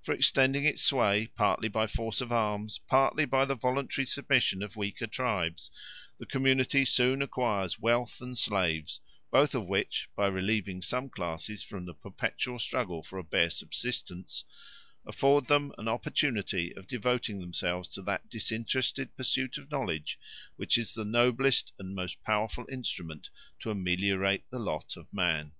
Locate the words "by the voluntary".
3.24-4.06